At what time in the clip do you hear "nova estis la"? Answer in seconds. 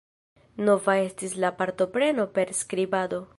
0.69-1.51